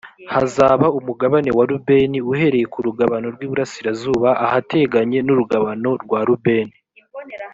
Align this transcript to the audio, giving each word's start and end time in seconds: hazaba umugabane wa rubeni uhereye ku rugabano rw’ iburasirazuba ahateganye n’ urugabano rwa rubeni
hazaba 0.33 0.85
umugabane 0.99 1.49
wa 1.57 1.63
rubeni 1.69 2.19
uhereye 2.31 2.65
ku 2.73 2.79
rugabano 2.87 3.27
rw’ 3.35 3.41
iburasirazuba 3.45 4.29
ahateganye 4.45 5.19
n’ 5.23 5.29
urugabano 5.33 5.89
rwa 6.03 6.19
rubeni 6.27 6.75